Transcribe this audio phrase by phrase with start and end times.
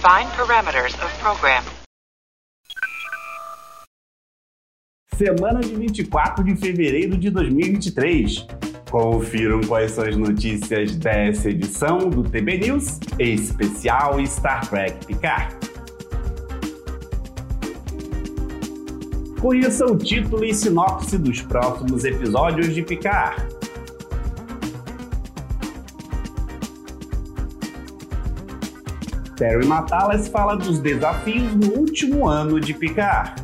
[0.00, 1.60] Define parameters of program.
[5.16, 8.46] Semana de 24 de fevereiro de 2023.
[8.88, 15.56] Confiram quais são as notícias dessa edição do TB News especial Star Trek Picard.
[19.40, 23.47] Conheça o título e sinopse dos próximos episódios de Picard.
[29.38, 33.40] Terry Matalas fala dos desafios no último ano de Picard.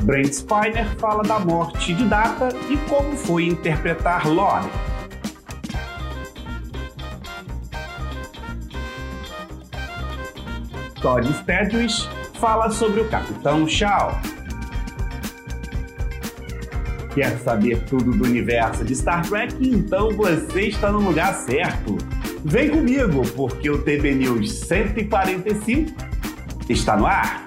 [0.00, 4.70] Brent Spiner fala da morte de Data e como foi interpretar Lore.
[11.02, 12.08] Todd Stedwish
[12.40, 14.29] fala sobre o Capitão Shaw.
[17.20, 19.54] Quer saber tudo do universo de Star Trek?
[19.60, 21.98] Então você está no lugar certo.
[22.42, 25.92] Vem comigo, porque o TB News 145
[26.66, 27.46] está no ar.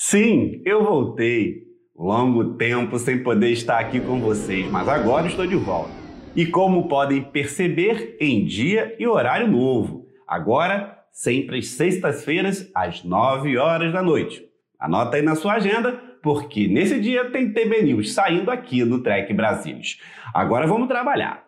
[0.00, 1.64] Sim, eu voltei.
[1.96, 5.90] Longo tempo sem poder estar aqui com vocês, mas agora estou de volta.
[6.36, 10.06] E como podem perceber, em dia e horário novo.
[10.24, 14.40] Agora, sempre às sextas-feiras, às 9 horas da noite.
[14.78, 19.34] Anota aí na sua agenda, porque nesse dia tem TB News saindo aqui no Trek
[19.34, 20.00] Brasilis.
[20.32, 21.42] Agora vamos trabalhar.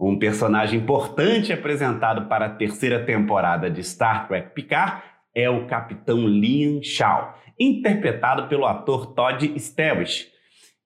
[0.00, 5.02] Um personagem importante apresentado para a terceira temporada de Star Trek Picard
[5.34, 10.26] é o Capitão Liam Shaw, interpretado pelo ator Todd Stewart.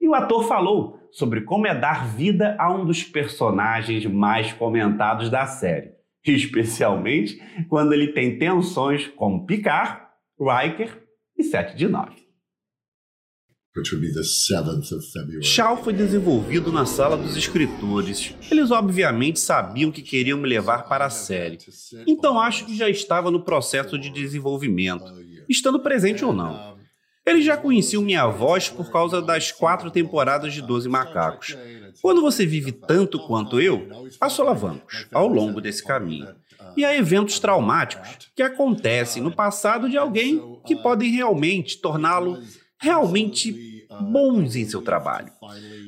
[0.01, 5.31] E o ator falou sobre como é dar vida a um dos personagens mais comentados
[5.31, 5.93] da série,
[6.25, 10.03] especialmente quando ele tem tensões com Picard,
[10.39, 11.03] Riker
[11.37, 12.29] e 7 de 9.
[13.79, 15.43] which would be the 7th of February.
[15.43, 18.35] Shaw foi desenvolvido na sala dos escritores.
[18.50, 21.59] Eles obviamente sabiam que queriam me levar para a série.
[22.06, 25.05] Então acho que já estava no processo de desenvolvimento,
[25.49, 26.77] estando presente ou não.
[27.29, 31.57] Eles já conheciam minha voz por causa das quatro temporadas de Doze Macacos.
[32.01, 33.87] Quando você vive tanto quanto eu,
[34.19, 36.29] há solavancos ao longo desse caminho.
[36.75, 42.39] E há eventos traumáticos que acontecem no passado de alguém que podem realmente torná-lo
[42.81, 45.33] realmente bons em seu trabalho.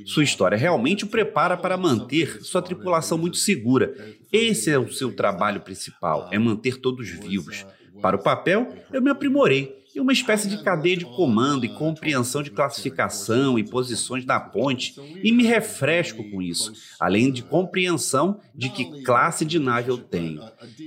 [0.04, 3.94] Sua história realmente o prepara para manter sua tripulação muito segura.
[4.32, 7.64] Esse é o seu trabalho principal, é manter todos vivos.
[8.00, 12.42] Para o papel, eu me aprimorei e uma espécie de cadeia de comando e compreensão
[12.42, 18.68] de classificação e posições da ponte, e me refresco com isso, além de compreensão de
[18.68, 20.40] que classe de nave eu tenho.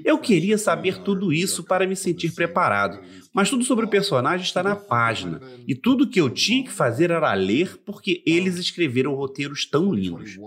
[0.04, 3.00] Eu queria saber tudo isso para me sentir preparado,
[3.34, 7.12] mas tudo sobre o personagem está na página, e tudo que eu tinha que fazer
[7.12, 10.38] era ler porque eles escreveram roteiros tão lindos.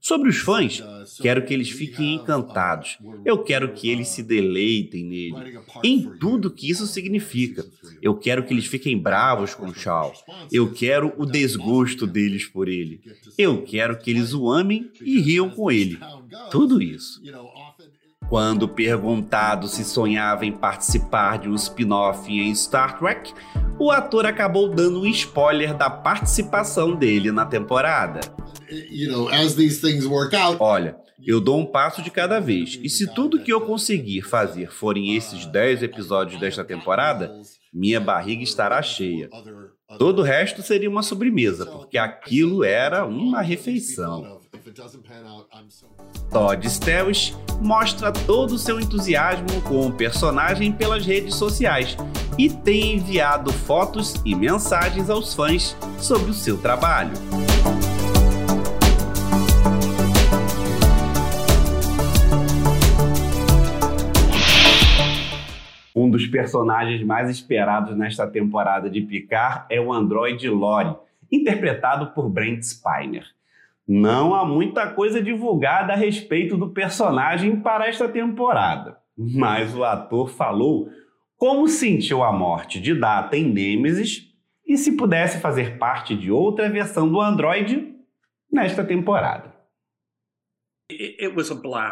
[0.00, 0.80] Sobre os fãs,
[1.20, 2.96] quero que eles fiquem encantados.
[3.24, 7.66] Eu quero que eles se deleitem nele, em tudo que isso significa.
[8.06, 10.12] Eu quero que eles fiquem bravos com Shaw.
[10.52, 13.00] Eu quero o desgosto deles por ele.
[13.36, 15.98] Eu quero que eles o amem e riam com ele.
[16.52, 17.20] Tudo isso.
[18.28, 23.34] Quando perguntado se sonhava em participar de um spin-off em Star Trek,
[23.76, 28.20] o ator acabou dando um spoiler da participação dele na temporada.
[30.60, 30.96] Olha,
[31.26, 35.16] eu dou um passo de cada vez, e se tudo que eu conseguir fazer forem
[35.16, 37.40] esses 10 episódios desta temporada,
[37.76, 39.28] minha barriga estará cheia.
[39.98, 44.40] Todo o resto seria uma sobremesa, porque aquilo era uma refeição.
[46.30, 51.96] Todd Stewart mostra todo o seu entusiasmo com o personagem pelas redes sociais
[52.38, 57.12] e tem enviado fotos e mensagens aos fãs sobre o seu trabalho.
[66.16, 70.96] Dos personagens mais esperados nesta temporada de Picard é o androide Lore,
[71.30, 73.26] interpretado por Brent Spiner.
[73.86, 80.30] Não há muita coisa divulgada a respeito do personagem para esta temporada, mas o ator
[80.30, 80.88] falou
[81.36, 84.32] como sentiu a morte de Data em Nemesis
[84.66, 87.94] e se pudesse fazer parte de outra versão do Android
[88.50, 89.52] nesta temporada.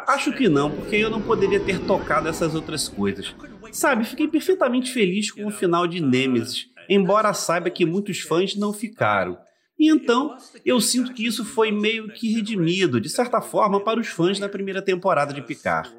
[0.07, 3.35] Acho que não, porque eu não poderia ter tocado essas outras coisas.
[3.73, 8.73] Sabe, fiquei perfeitamente feliz com o final de Nemesis, embora saiba que muitos fãs não
[8.73, 9.37] ficaram.
[9.77, 14.07] E então, eu sinto que isso foi meio que redimido, de certa forma, para os
[14.07, 15.93] fãs da primeira temporada de Picard.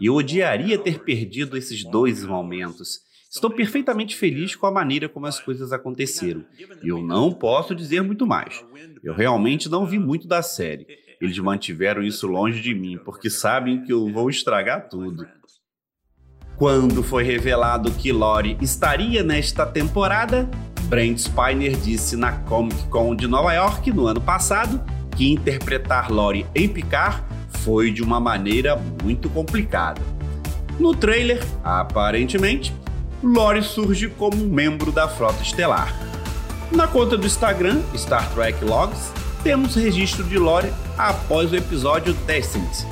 [0.00, 3.00] E eu odiaria ter perdido esses dois momentos.
[3.30, 6.44] Estou perfeitamente feliz com a maneira como as coisas aconteceram.
[6.82, 8.64] E eu não posso dizer muito mais.
[9.04, 10.84] Eu realmente não vi muito da série.
[11.20, 15.28] Eles mantiveram isso longe de mim, porque sabem que eu vou estragar tudo.
[16.56, 20.48] Quando foi revelado que Lori estaria nesta temporada,
[20.84, 24.82] Brent Spiner disse na Comic Con de Nova York no ano passado
[25.16, 27.22] que interpretar Lori em Picard
[27.60, 30.00] foi de uma maneira muito complicada.
[30.78, 32.74] No trailer, aparentemente,
[33.22, 35.94] Lori surge como um membro da Frota Estelar.
[36.72, 42.84] Na conta do Instagram, Star Trek Logs, temos registro de Lori após o episódio Descent.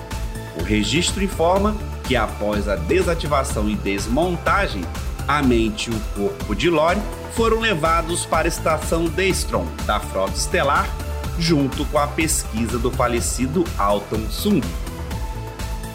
[0.58, 4.82] O registro informa que após a desativação e desmontagem,
[5.26, 7.00] a mente e o corpo de Lori
[7.32, 10.88] foram levados para a estação Daystrom da Frota Estelar,
[11.38, 14.62] junto com a pesquisa do falecido Alton Sung.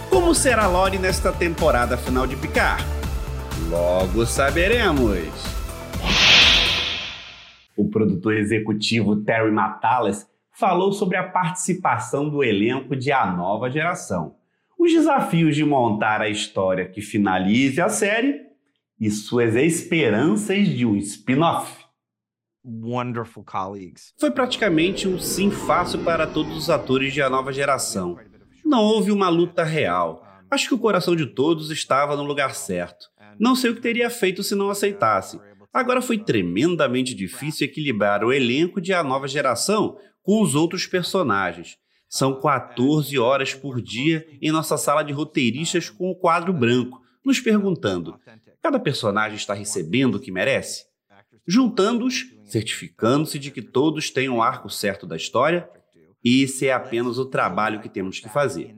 [0.09, 2.85] Como será Lori nesta temporada final de Picard?
[3.69, 5.33] Logo saberemos.
[7.75, 14.35] O produtor executivo Terry Matalas falou sobre a participação do elenco de A Nova Geração,
[14.77, 18.41] os desafios de montar a história que finalize a série
[18.99, 21.83] e suas esperanças de um spin-off.
[22.63, 24.13] Wonderful colleagues.
[24.17, 28.17] Foi praticamente um sim fácil para todos os atores de A Nova Geração.
[28.63, 30.25] Não houve uma luta real.
[30.49, 33.11] Acho que o coração de todos estava no lugar certo.
[33.39, 35.39] Não sei o que teria feito se não aceitasse.
[35.73, 41.77] Agora foi tremendamente difícil equilibrar o elenco de A Nova Geração com os outros personagens.
[42.07, 47.39] São 14 horas por dia em nossa sala de roteiristas com o quadro branco, nos
[47.39, 48.19] perguntando:
[48.61, 50.85] cada personagem está recebendo o que merece?
[51.47, 55.67] Juntando-os, certificando-se de que todos têm o um arco certo da história,
[56.23, 58.75] esse é apenas o trabalho que temos que fazer.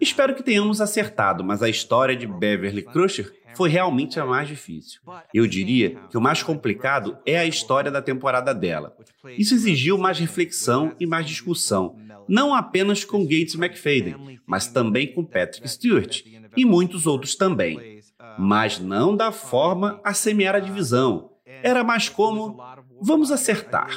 [0.00, 5.00] Espero que tenhamos acertado, mas a história de Beverly Crusher foi realmente a mais difícil.
[5.34, 8.96] Eu diria que o mais complicado é a história da temporada dela.
[9.36, 11.96] Isso exigiu mais reflexão e mais discussão,
[12.28, 16.22] não apenas com Gates McFadden, mas também com Patrick Stewart
[16.56, 18.00] e muitos outros também.
[18.38, 21.32] Mas não da forma a semear a divisão.
[21.60, 22.62] Era mais como:
[23.00, 23.90] vamos acertar.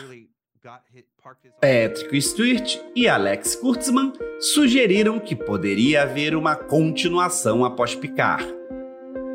[1.61, 8.61] Patrick Stewart e Alex Kurtzman sugeriram que poderia haver uma continuação após Picard.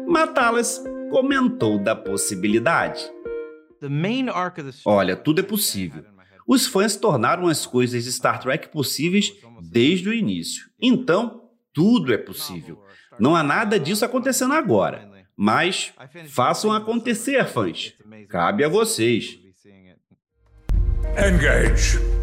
[0.07, 3.05] Matalas comentou da possibilidade.
[4.85, 6.05] Olha, tudo é possível.
[6.47, 9.33] Os fãs tornaram as coisas de Star Trek possíveis
[9.71, 10.65] desde o início.
[10.81, 11.43] Então,
[11.73, 12.83] tudo é possível.
[13.19, 15.11] Não há nada disso acontecendo agora.
[15.37, 15.93] Mas
[16.29, 17.93] façam acontecer, fãs.
[18.29, 19.39] Cabe a vocês.
[21.19, 22.16] Engage.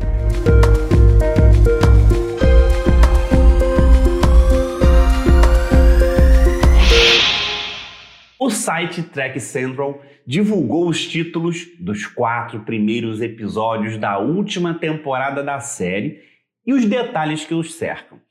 [8.64, 16.22] Site Track Central divulgou os títulos dos quatro primeiros episódios da última temporada da série
[16.66, 18.22] e os detalhes que os cercam.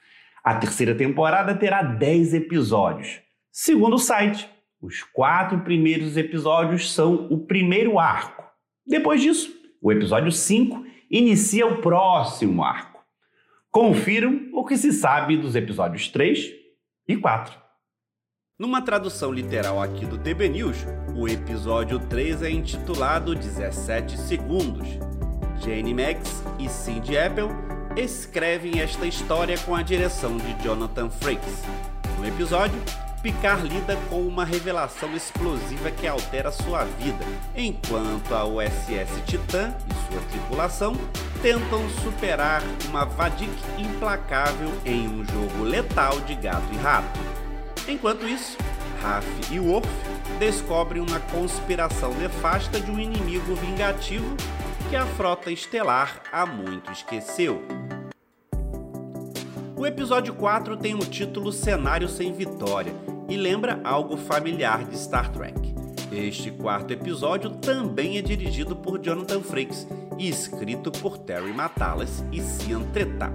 [0.42, 3.20] A terceira temporada terá 10 episódios.
[3.50, 4.48] Segundo o site,
[4.80, 8.42] os quatro primeiros episódios são o primeiro arco.
[8.86, 13.04] Depois disso, o episódio 5 inicia o próximo arco.
[13.70, 16.52] Confiram o que se sabe dos episódios 3
[17.06, 17.61] e 4.
[18.58, 20.76] Numa tradução literal aqui do TB News,
[21.16, 24.86] o episódio 3 é intitulado 17 Segundos.
[25.58, 27.48] Jane Max e Cindy Apple
[27.96, 31.62] escrevem esta história com a direção de Jonathan Frakes.
[32.18, 32.78] No episódio,
[33.22, 37.24] Picard lida com uma revelação explosiva que altera sua vida,
[37.56, 40.94] enquanto a USS Titan e sua tripulação
[41.40, 47.31] tentam superar uma Vadik implacável em um jogo letal de gato e rato.
[47.88, 48.56] Enquanto isso,
[49.00, 49.88] Raf e Worf
[50.38, 54.36] descobrem uma conspiração nefasta de um inimigo vingativo
[54.88, 57.62] que a frota estelar há muito esqueceu.
[59.76, 62.94] O episódio 4 tem o título Cenário Sem Vitória
[63.28, 65.74] e lembra algo familiar de Star Trek.
[66.12, 72.40] Este quarto episódio também é dirigido por Jonathan Frakes e escrito por Terry Matalas e
[72.40, 73.32] Cian Treta.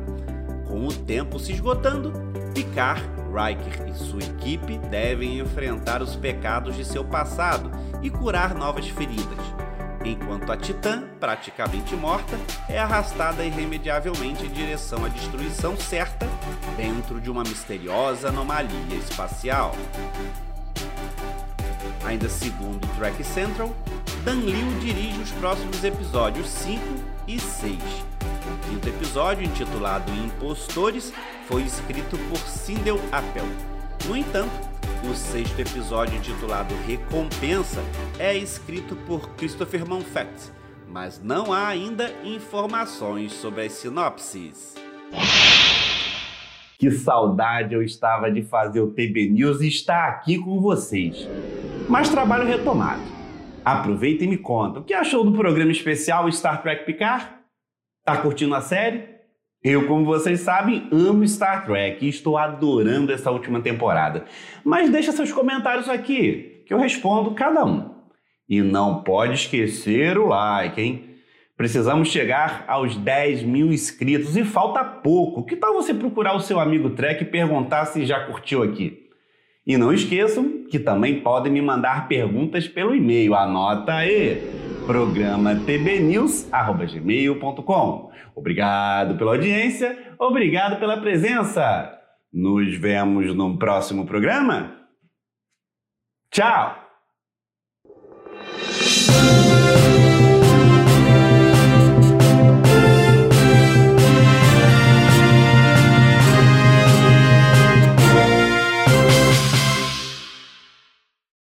[0.67, 2.13] Com o tempo se esgotando,
[2.53, 3.01] Picard,
[3.37, 9.37] Riker e sua equipe devem enfrentar os pecados de seu passado e curar novas feridas.
[10.03, 12.39] enquanto a Titã, praticamente morta,
[12.69, 16.25] é arrastada irremediavelmente em direção à destruição certa
[16.77, 19.75] dentro de uma misteriosa anomalia espacial.
[22.05, 23.75] Ainda segundo Track Central,
[24.23, 26.81] Dan Liu dirige os próximos episódios 5
[27.27, 28.16] e 6.
[28.67, 31.13] O quinto episódio, intitulado Impostores,
[31.47, 33.45] foi escrito por Sindel Appel.
[34.05, 34.51] No entanto,
[35.09, 37.81] o sexto episódio, intitulado Recompensa,
[38.19, 40.51] é escrito por Christopher Monfort,
[40.85, 44.75] mas não há ainda informações sobre as sinopses.
[46.77, 51.25] Que saudade eu estava de fazer o TB News e estar aqui com vocês.
[51.87, 53.01] Mas trabalho retomado.
[53.63, 57.36] Aproveita e me conta, o que achou do programa especial Star Trek Picard?
[58.07, 59.03] Tá curtindo a série?
[59.61, 64.23] Eu, como vocês sabem, amo Star Trek e estou adorando essa última temporada.
[64.63, 67.95] Mas deixa seus comentários aqui, que eu respondo cada um.
[68.47, 71.17] E não pode esquecer o like, hein?
[71.57, 75.43] Precisamos chegar aos 10 mil inscritos e falta pouco.
[75.43, 79.09] Que tal você procurar o seu amigo Trek e perguntar se já curtiu aqui?
[79.65, 83.35] E não esqueçam que também podem me mandar perguntas pelo e-mail.
[83.35, 84.76] Anota aí!
[84.87, 88.11] Programa tbnews@gmail.com.
[88.35, 91.93] Obrigado pela audiência, obrigado pela presença.
[92.33, 94.75] Nos vemos no próximo programa.
[96.31, 96.75] Tchau.